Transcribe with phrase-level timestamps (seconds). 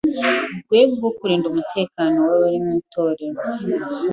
[0.63, 3.41] rwego rwo kurinda umutekano w’abari mu Itorero